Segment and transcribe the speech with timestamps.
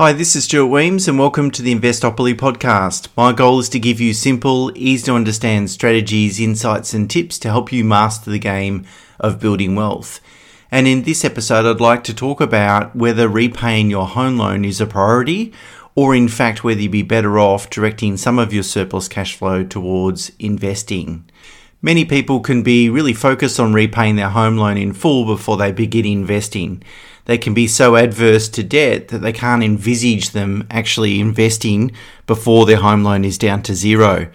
[0.00, 3.08] Hi, this is Stuart Wemyss, and welcome to the Investopoly podcast.
[3.18, 7.50] My goal is to give you simple, easy to understand strategies, insights, and tips to
[7.50, 8.86] help you master the game
[9.18, 10.22] of building wealth.
[10.70, 14.80] And in this episode, I'd like to talk about whether repaying your home loan is
[14.80, 15.52] a priority,
[15.94, 19.64] or in fact, whether you'd be better off directing some of your surplus cash flow
[19.64, 21.30] towards investing.
[21.82, 25.72] Many people can be really focused on repaying their home loan in full before they
[25.72, 26.82] begin investing
[27.24, 31.92] they can be so adverse to debt that they can't envisage them actually investing
[32.26, 34.30] before their home loan is down to zero.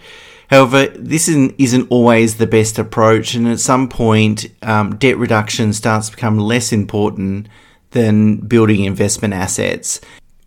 [0.48, 6.08] However, this isn't, always the best approach, and at some point, um, debt reduction starts
[6.08, 7.48] to become less important
[7.90, 10.00] than building investment assets.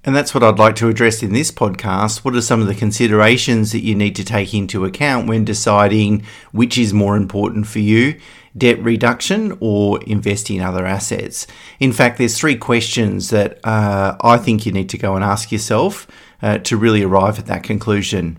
[0.05, 2.23] And that's what I'd like to address in this podcast.
[2.23, 6.23] What are some of the considerations that you need to take into account when deciding
[6.53, 8.17] which is more important for you?
[8.59, 11.47] Debt reduction or investing in other assets?
[11.79, 15.51] In fact, there's three questions that uh, I think you need to go and ask
[15.51, 16.07] yourself
[16.41, 18.37] uh, to really arrive at that conclusion.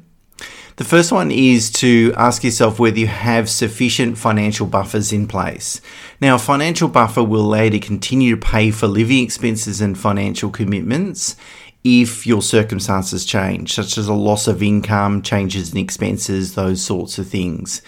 [0.76, 5.80] The first one is to ask yourself whether you have sufficient financial buffers in place.
[6.22, 9.98] Now, a financial buffer will allow you to continue to pay for living expenses and
[9.98, 11.36] financial commitments
[11.84, 17.18] if your circumstances change, such as a loss of income, changes in expenses, those sorts
[17.18, 17.82] of things.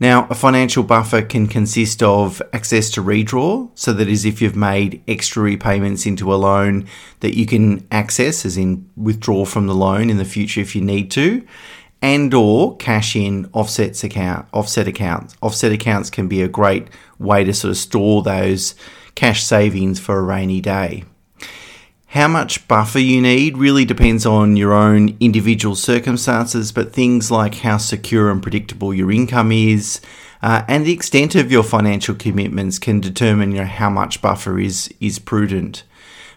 [0.00, 4.54] Now, a financial buffer can consist of access to redraw, so that is if you've
[4.54, 6.86] made extra repayments into a loan
[7.20, 10.82] that you can access, as in withdraw from the loan in the future if you
[10.82, 11.44] need to
[12.00, 15.34] and or cash in offsets account offset accounts.
[15.42, 16.86] Offset accounts can be a great
[17.18, 18.74] way to sort of store those
[19.14, 21.04] cash savings for a rainy day
[22.08, 27.56] how much buffer you need really depends on your own individual circumstances but things like
[27.56, 30.00] how secure and predictable your income is
[30.42, 34.58] uh, and the extent of your financial commitments can determine you know, how much buffer
[34.58, 35.84] is is prudent.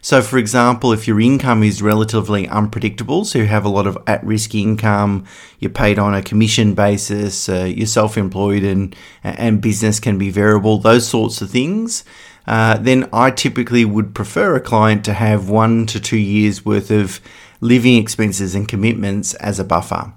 [0.03, 3.99] So, for example, if your income is relatively unpredictable, so you have a lot of
[4.07, 5.25] at risk income,
[5.59, 10.31] you're paid on a commission basis, uh, you're self employed, and, and business can be
[10.31, 12.03] variable, those sorts of things,
[12.47, 16.91] uh, then I typically would prefer a client to have one to two years worth
[16.91, 17.19] of
[17.59, 20.13] living expenses and commitments as a buffer.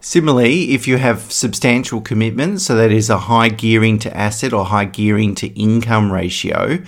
[0.00, 4.66] Similarly, if you have substantial commitments, so that is a high gearing to asset or
[4.66, 6.78] high gearing to income ratio,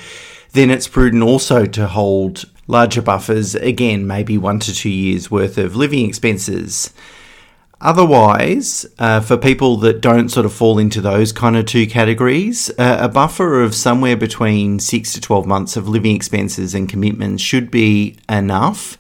[0.52, 5.58] then it's prudent also to hold larger buffers, again, maybe one to two years worth
[5.58, 6.92] of living expenses.
[7.80, 12.70] Otherwise, uh, for people that don't sort of fall into those kind of two categories,
[12.78, 17.40] uh, a buffer of somewhere between six to 12 months of living expenses and commitments
[17.40, 18.98] should be enough.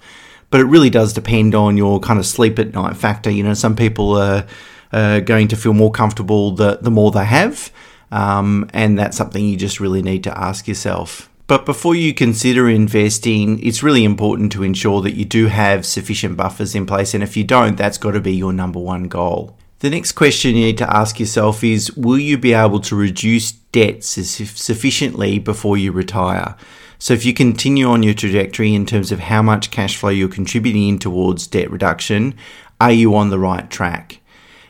[0.50, 3.30] But it really does depend on your kind of sleep at night factor.
[3.30, 4.46] You know, some people are
[4.92, 7.72] going to feel more comfortable the, the more they have.
[8.10, 11.28] Um, and that's something you just really need to ask yourself.
[11.48, 16.36] But before you consider investing, it's really important to ensure that you do have sufficient
[16.36, 17.14] buffers in place.
[17.14, 19.56] And if you don't, that's got to be your number one goal.
[19.78, 23.52] The next question you need to ask yourself is Will you be able to reduce
[23.52, 26.54] debts sufficiently before you retire?
[26.98, 30.28] So, if you continue on your trajectory in terms of how much cash flow you're
[30.28, 32.34] contributing in towards debt reduction,
[32.78, 34.20] are you on the right track?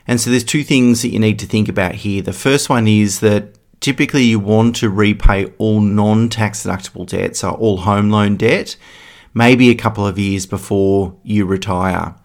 [0.07, 2.21] And so, there's two things that you need to think about here.
[2.21, 7.35] The first one is that typically you want to repay all non tax deductible debt,
[7.35, 8.75] so all home loan debt,
[9.33, 12.15] maybe a couple of years before you retire.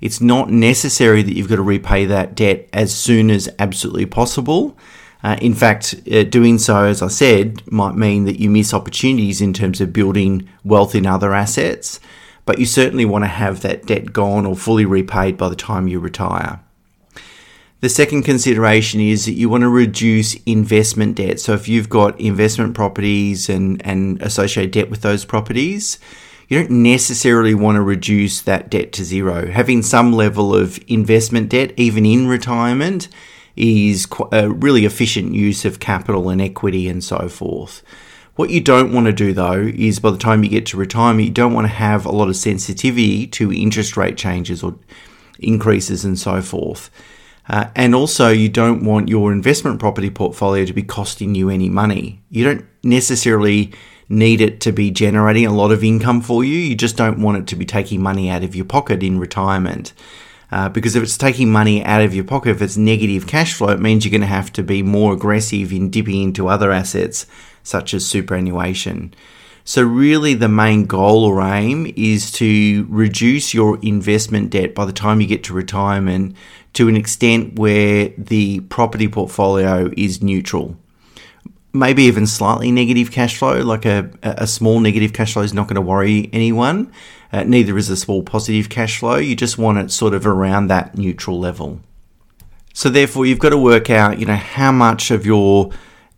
[0.00, 4.76] It's not necessary that you've got to repay that debt as soon as absolutely possible.
[5.22, 9.40] Uh, in fact, uh, doing so, as I said, might mean that you miss opportunities
[9.40, 11.98] in terms of building wealth in other assets,
[12.44, 15.88] but you certainly want to have that debt gone or fully repaid by the time
[15.88, 16.60] you retire.
[17.80, 21.38] The second consideration is that you want to reduce investment debt.
[21.40, 25.98] So if you've got investment properties and, and associated debt with those properties,
[26.48, 29.50] you don't necessarily want to reduce that debt to zero.
[29.50, 33.08] Having some level of investment debt, even in retirement,
[33.56, 37.82] is a really efficient use of capital and equity and so forth.
[38.36, 41.26] What you don't want to do though is by the time you get to retirement,
[41.26, 44.78] you don't want to have a lot of sensitivity to interest rate changes or
[45.38, 46.90] increases and so forth.
[47.48, 51.68] Uh, and also, you don't want your investment property portfolio to be costing you any
[51.68, 52.20] money.
[52.28, 53.72] You don't necessarily
[54.08, 56.56] need it to be generating a lot of income for you.
[56.56, 59.92] You just don't want it to be taking money out of your pocket in retirement.
[60.50, 63.70] Uh, because if it's taking money out of your pocket, if it's negative cash flow,
[63.70, 67.26] it means you're going to have to be more aggressive in dipping into other assets
[67.64, 69.12] such as superannuation.
[69.68, 74.92] So, really, the main goal or aim is to reduce your investment debt by the
[74.92, 76.36] time you get to retirement
[76.74, 80.76] to an extent where the property portfolio is neutral.
[81.72, 85.66] Maybe even slightly negative cash flow, like a, a small negative cash flow is not
[85.66, 86.92] going to worry anyone.
[87.32, 89.16] Uh, neither is a small positive cash flow.
[89.16, 91.80] You just want it sort of around that neutral level.
[92.72, 95.72] So therefore, you've got to work out, you know, how much of your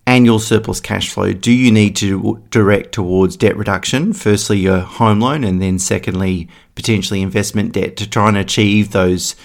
[0.08, 4.14] annual surplus cash flow do you need to direct towards debt reduction?
[4.14, 9.36] Firstly, your home loan, and then secondly, potentially investment debt to try and achieve those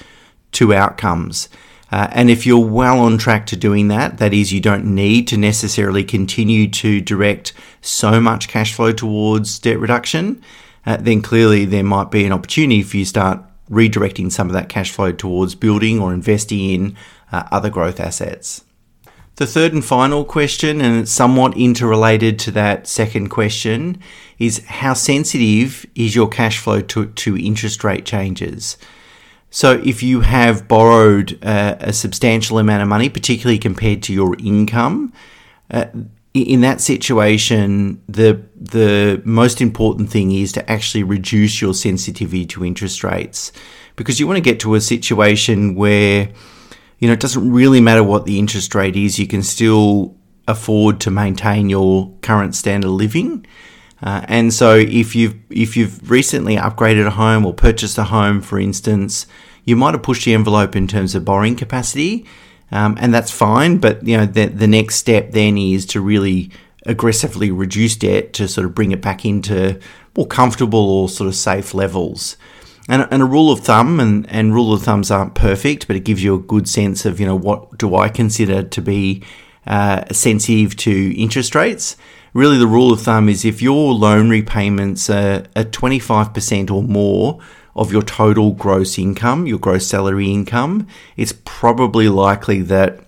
[0.54, 1.50] two outcomes.
[1.92, 5.28] Uh, and if you're well on track to doing that, that is, you don't need
[5.28, 7.52] to necessarily continue to direct
[7.82, 10.42] so much cash flow towards debt reduction,
[10.86, 14.54] uh, then clearly there might be an opportunity for you to start redirecting some of
[14.54, 16.98] that cash flow towards building or investing in
[17.34, 18.64] uh, other growth assets.
[19.36, 24.00] The third and final question, and it's somewhat interrelated to that second question,
[24.38, 28.78] is how sensitive is your cash flow to, to interest rate changes?
[29.50, 34.36] So, if you have borrowed uh, a substantial amount of money, particularly compared to your
[34.38, 35.14] income,
[35.72, 35.86] uh,
[36.34, 42.66] in that situation, the the most important thing is to actually reduce your sensitivity to
[42.66, 43.52] interest rates,
[43.96, 46.30] because you want to get to a situation where
[47.04, 50.16] you know it doesn't really matter what the interest rate is, you can still
[50.48, 53.46] afford to maintain your current standard of living.
[54.02, 58.40] Uh, and so if you've if you've recently upgraded a home or purchased a home,
[58.40, 59.28] for instance,
[59.66, 62.26] you might have pushed the envelope in terms of borrowing capacity,
[62.72, 63.80] um, and that's fine.
[63.80, 66.52] But you know the the next step then is to really
[66.86, 69.78] aggressively reduce debt to sort of bring it back into
[70.16, 72.38] more comfortable or sort of safe levels.
[72.90, 76.02] And, and a rule of thumb, and, and rule of thumbs aren't perfect, but it
[76.02, 79.24] gives you a good sense of you know what do I consider to be
[79.66, 81.96] uh, sensitive to interest rates
[82.34, 87.40] really the rule of thumb is if your loan repayments are, at 25% or more
[87.76, 93.00] of your total gross income, your gross salary income, it's probably likely that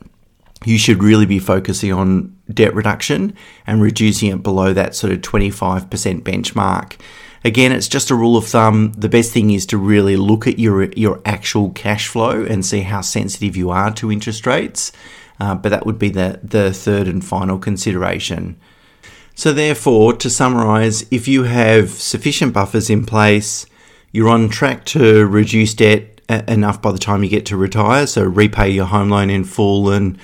[0.64, 3.36] you should really be focusing on debt reduction
[3.68, 7.00] and reducing it below that sort of 25% benchmark.
[7.46, 8.94] Again, it's just a rule of thumb.
[8.98, 12.82] The best thing is to really look at your your actual cash flow and see
[12.82, 14.92] how sensitive you are to interest rates.
[15.40, 18.58] Uh, but that would be the the third and final consideration.
[19.36, 23.68] So, therefore, to summarize, if you have sufficient buffers in place,
[24.12, 28.08] you're on track to reduce debt enough by the time you get to retire.
[28.08, 30.18] So, repay your home loan in full and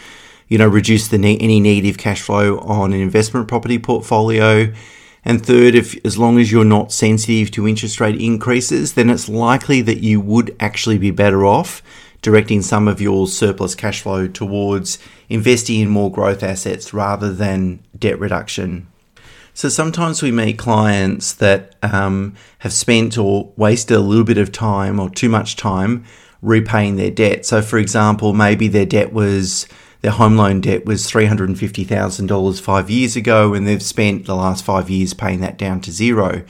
[0.48, 4.74] you know reduce the any negative cash flow on an investment property portfolio.
[5.24, 9.30] And third, if as long as you're not sensitive to interest rate increases, then it's
[9.30, 11.84] likely that you would actually be better off
[12.22, 17.84] directing some of your surplus cash flow towards investing in more growth assets rather than
[17.98, 18.88] debt reduction.
[19.54, 24.52] So sometimes we meet clients that um, have spent or wasted a little bit of
[24.52, 26.06] time or too much time
[26.42, 27.46] repaying their debt.
[27.46, 29.68] So, for example, maybe their debt was
[30.02, 34.90] their home loan debt was $350,000 five years ago, and they've spent the last five
[34.90, 36.44] years paying that down to zero.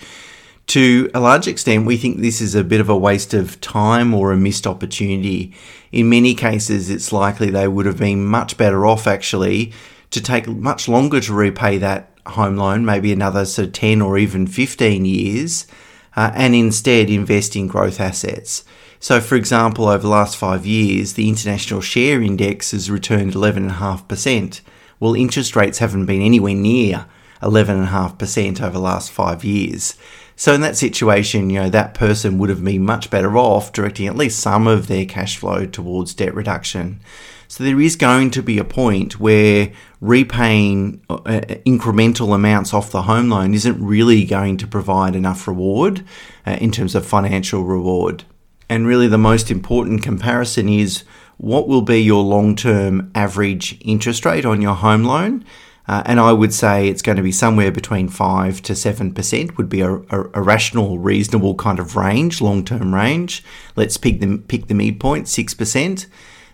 [0.68, 4.14] To a large extent, we think this is a bit of a waste of time
[4.14, 5.54] or a missed opportunity.
[5.92, 9.74] In many cases, it's likely they would have been much better off actually
[10.12, 14.18] to take much longer to repay that home loan, maybe another sort of 10 or
[14.18, 15.68] even 15 years,
[16.16, 18.64] uh, and instead invest in growth assets.
[19.02, 24.62] So, for example, over the last five years, the international share index has returned 11.5%.
[25.00, 27.08] Well, interest rates haven't been anywhere near
[27.42, 29.96] 11.5% over the last five years.
[30.36, 34.06] So, in that situation, you know, that person would have been much better off directing
[34.06, 37.00] at least some of their cash flow towards debt reduction.
[37.48, 42.92] So there is going to be a point where repaying uh, uh, incremental amounts off
[42.92, 46.06] the home loan isn't really going to provide enough reward
[46.46, 48.24] uh, in terms of financial reward.
[48.72, 51.04] And really, the most important comparison is
[51.36, 55.44] what will be your long term average interest rate on your home loan.
[55.90, 59.68] Uh, and I would say it's going to be somewhere between 5 to 7% would
[59.68, 63.44] be a, a, a rational, reasonable kind of range, long term range.
[63.76, 66.06] Let's pick the, pick the midpoint, 6%.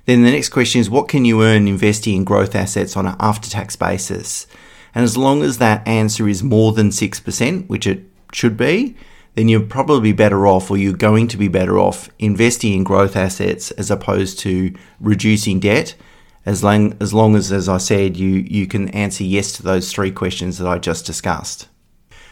[0.05, 3.15] Then the next question is what can you earn investing in growth assets on an
[3.19, 4.47] after tax basis?
[4.95, 8.97] And as long as that answer is more than 6%, which it should be,
[9.37, 13.15] then you're probably better off or you're going to be better off investing in growth
[13.15, 15.93] assets as opposed to reducing debt
[16.43, 19.91] as long as, long as, as I said, you, you can answer yes to those
[19.91, 21.67] three questions that I just discussed.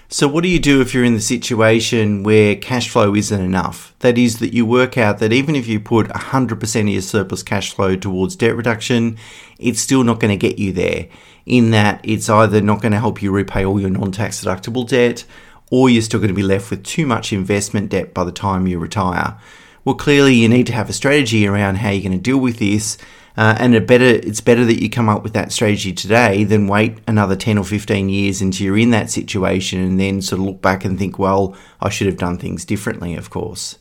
[0.07, 3.93] So, what do you do if you're in the situation where cash flow isn't enough?
[3.99, 7.43] That is, that you work out that even if you put 100% of your surplus
[7.43, 9.17] cash flow towards debt reduction,
[9.59, 11.07] it's still not going to get you there.
[11.45, 14.87] In that, it's either not going to help you repay all your non tax deductible
[14.87, 15.23] debt,
[15.71, 18.67] or you're still going to be left with too much investment debt by the time
[18.67, 19.37] you retire.
[19.83, 22.57] Well, clearly you need to have a strategy around how you're going to deal with
[22.57, 22.97] this.
[23.37, 26.97] Uh, and better, it's better that you come up with that strategy today than wait
[27.05, 30.61] another 10 or 15 years until you're in that situation and then sort of look
[30.61, 33.77] back and think, well, I should have done things differently, of course.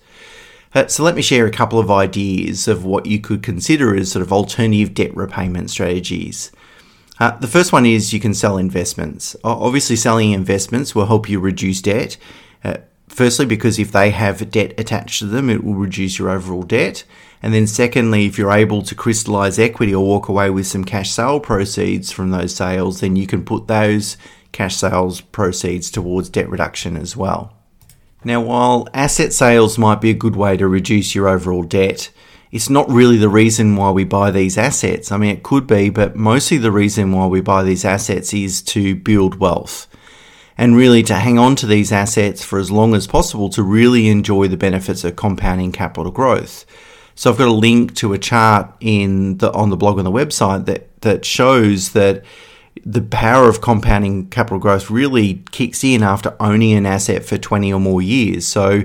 [0.74, 4.10] Uh, so let me share a couple of ideas of what you could consider as
[4.10, 6.50] sort of alternative debt repayment strategies.
[7.21, 9.37] Uh, the first one is you can sell investments.
[9.44, 12.16] Obviously, selling investments will help you reduce debt.
[12.64, 12.78] Uh,
[13.09, 17.04] firstly, because if they have debt attached to them, it will reduce your overall debt.
[17.42, 21.11] And then, secondly, if you're able to crystallize equity or walk away with some cash
[21.11, 24.16] sale proceeds from those sales, then you can put those
[24.50, 27.54] cash sales proceeds towards debt reduction as well.
[28.25, 32.11] Now, while asset sales might be a good way to reduce your overall debt,
[32.54, 35.11] it's not really the reason why we buy these assets.
[35.11, 38.62] I mean, it could be, but mostly the reason why we buy these assets is
[38.62, 39.88] to build wealth
[40.56, 44.06] and really to hang on to these assets for as long as possible to really
[44.06, 46.64] enjoy the benefits of compounding capital growth.
[47.16, 50.12] So I've got a link to a chart in the on the blog on the
[50.12, 52.23] website that that shows that
[52.87, 57.73] the power of compounding capital growth really kicks in after owning an asset for 20
[57.73, 58.46] or more years.
[58.46, 58.84] So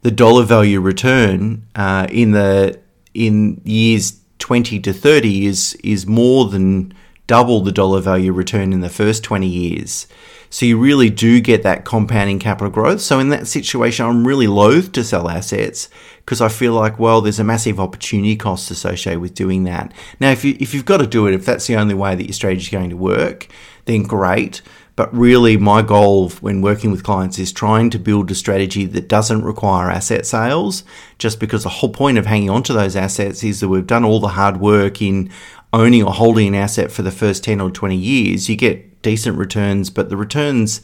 [0.00, 2.80] the dollar value return uh, in the
[3.14, 6.92] in years 20 to 30 is is more than
[7.26, 10.08] double the dollar value return in the first 20 years.
[10.52, 13.00] So you really do get that compounding capital growth.
[13.00, 15.88] So in that situation, I'm really loath to sell assets
[16.18, 19.92] because I feel like, well, there's a massive opportunity cost associated with doing that.
[20.18, 22.24] Now, if you if you've got to do it, if that's the only way that
[22.24, 23.46] your strategy is going to work,
[23.84, 24.60] then great.
[25.00, 29.08] But really, my goal when working with clients is trying to build a strategy that
[29.08, 30.84] doesn't require asset sales,
[31.16, 34.04] just because the whole point of hanging on to those assets is that we've done
[34.04, 35.30] all the hard work in
[35.72, 38.50] owning or holding an asset for the first 10 or 20 years.
[38.50, 40.82] You get decent returns, but the returns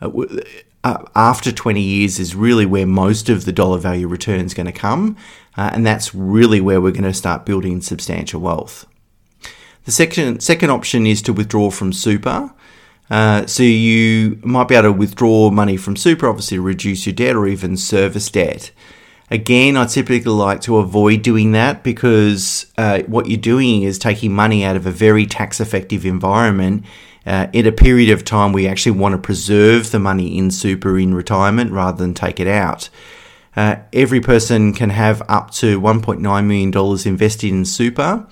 [0.00, 0.10] uh,
[0.82, 4.66] uh, after 20 years is really where most of the dollar value return is going
[4.66, 5.16] to come,
[5.56, 8.86] uh, and that's really where we're going to start building substantial wealth.
[9.84, 12.50] The second second option is to withdraw from super.
[13.10, 17.14] Uh, so you might be able to withdraw money from super, obviously to reduce your
[17.14, 18.70] debt or even service debt.
[19.30, 24.32] Again, I typically like to avoid doing that because uh, what you're doing is taking
[24.32, 26.84] money out of a very tax effective environment
[27.24, 30.98] uh, in a period of time we actually want to preserve the money in super
[30.98, 32.90] in retirement rather than take it out.
[33.54, 38.26] Uh, every person can have up to $1.9 million invested in super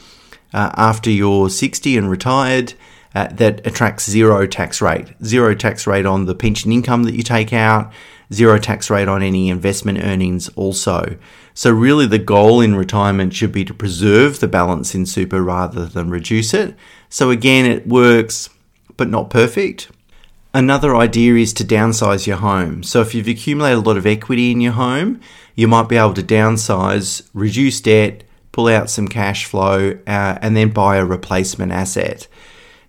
[0.52, 2.74] uh, after you're 60 and retired.
[3.12, 5.08] Uh, that attracts zero tax rate.
[5.24, 7.92] Zero tax rate on the pension income that you take out,
[8.32, 11.16] zero tax rate on any investment earnings also.
[11.52, 15.86] So, really, the goal in retirement should be to preserve the balance in super rather
[15.86, 16.76] than reduce it.
[17.08, 18.48] So, again, it works
[18.96, 19.88] but not perfect.
[20.52, 22.82] Another idea is to downsize your home.
[22.82, 25.20] So if you've accumulated a lot of equity in your home,
[25.54, 30.56] you might be able to downsize, reduce debt, pull out some cash flow, uh, and
[30.56, 32.26] then buy a replacement asset.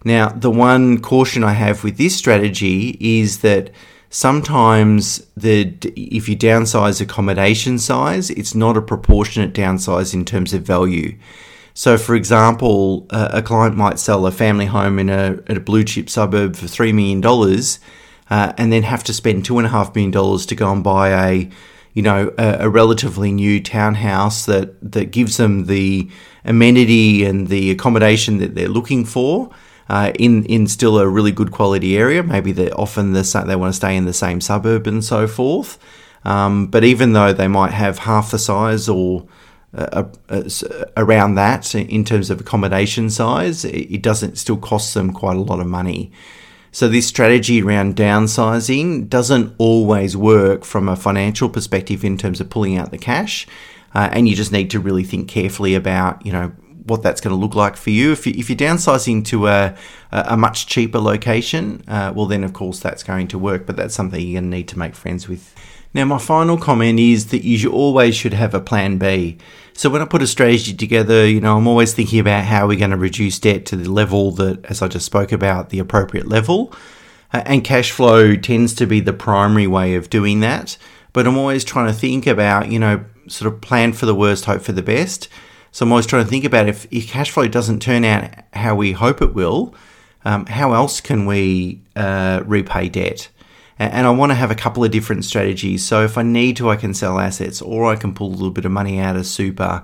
[0.04, 3.72] Now, the one caution I have with this strategy is that
[4.10, 10.64] sometimes the if you downsize accommodation size, it's not a proportionate downsize in terms of
[10.64, 11.18] value.
[11.74, 16.10] So, for example, a client might sell a family home in a, a blue chip
[16.10, 17.24] suburb for $3 million
[18.30, 21.50] uh, and then have to spend $2.5 million to go and buy a
[21.94, 26.10] you know, a, a, relatively new townhouse that, that gives them the
[26.46, 29.52] amenity and the accommodation that they're looking for
[29.92, 32.24] uh, in, in still a really good quality area.
[32.24, 35.78] Maybe they're often the, they want to stay in the same suburb and so forth.
[36.24, 39.28] Um, but even though they might have half the size or
[39.74, 40.44] uh, uh,
[40.96, 45.60] around that in terms of accommodation size, it doesn't still cost them quite a lot
[45.60, 46.10] of money.
[46.72, 52.50] So this strategy around downsizing doesn't always work from a financial perspective in terms of
[52.50, 53.46] pulling out the cash,
[53.94, 56.54] uh, and you just need to really think carefully about you know
[56.86, 58.12] what that's going to look like for you.
[58.12, 59.76] If, you, if you're downsizing to a,
[60.12, 63.94] a much cheaper location, uh, well then of course that's going to work, but that's
[63.94, 65.54] something you're going to need to make friends with.
[65.94, 69.38] Now, my final comment is that you always should have a plan B.
[69.74, 72.80] So when I put a strategy together, you know, I'm always thinking about how we're
[72.80, 76.28] going to reduce debt to the level that, as I just spoke about, the appropriate
[76.28, 76.74] level.
[77.34, 80.78] Uh, and cash flow tends to be the primary way of doing that.
[81.14, 84.46] But I'm always trying to think about, you know, sort of plan for the worst,
[84.46, 85.28] hope for the best.
[85.72, 88.76] So I'm always trying to think about if, if cash flow doesn't turn out how
[88.76, 89.74] we hope it will,
[90.26, 93.30] um, how else can we uh, repay debt?
[93.90, 95.84] and I want to have a couple of different strategies.
[95.84, 98.52] So if I need to, I can sell assets or I can pull a little
[98.52, 99.84] bit of money out of super.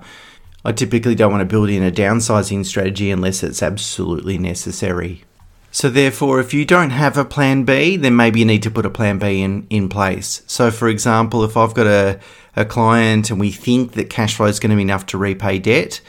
[0.64, 5.24] I typically don't want to build in a downsizing strategy unless it's absolutely necessary.
[5.70, 8.86] So therefore, if you don't have a plan B, then maybe you need to put
[8.86, 10.42] a plan B in, in place.
[10.46, 12.20] So for example, if I've got a,
[12.58, 15.58] a client and we think that cash flow is going to be enough to repay
[15.58, 16.00] debt,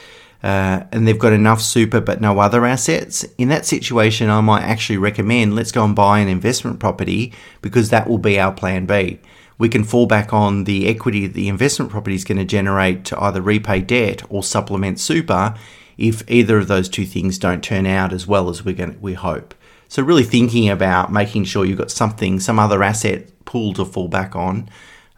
[0.42, 4.62] uh, and they've got enough super but no other assets, in that situation, I might
[4.62, 8.86] actually recommend let's go and buy an investment property because that will be our plan
[8.86, 9.20] B.
[9.58, 13.04] We can fall back on the equity that the investment property is going to generate
[13.06, 15.54] to either repay debt or supplement super
[15.98, 18.98] if either of those two things don't turn out as well as we're going to,
[18.98, 19.54] we hope.
[19.88, 24.08] So really thinking about making sure you've got something, some other asset pool to fall
[24.08, 24.70] back on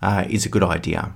[0.03, 1.15] uh, is a good idea.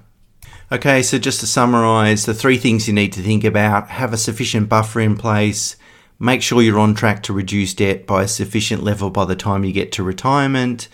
[0.73, 4.17] Okay, so just to summarize, the three things you need to think about have a
[4.17, 5.77] sufficient buffer in place,
[6.19, 9.63] make sure you're on track to reduce debt by a sufficient level by the time
[9.63, 10.89] you get to retirement,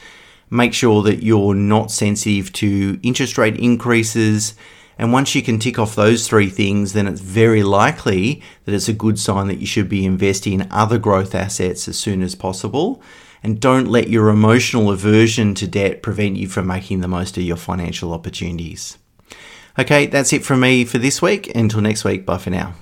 [0.51, 4.55] make sure that you're not sensitive to interest rate increases.
[4.99, 8.89] And once you can tick off those three things, then it's very likely that it's
[8.89, 12.35] a good sign that you should be investing in other growth assets as soon as
[12.35, 13.01] possible.
[13.43, 17.43] And don't let your emotional aversion to debt prevent you from making the most of
[17.43, 18.99] your financial opportunities.
[19.79, 21.55] Okay, that's it from me for this week.
[21.55, 22.75] Until next week, bye for now.